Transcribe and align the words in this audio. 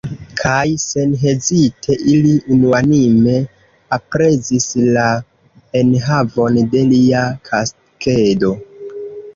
Kaj 0.37 0.67
senhezite, 0.83 1.97
ili 2.13 2.31
unuanime 2.55 3.35
aprezis 3.99 4.67
la 4.97 5.05
enhavon 5.83 6.61
de 6.75 6.85
lia 6.95 7.25
kaskedo. 7.51 8.53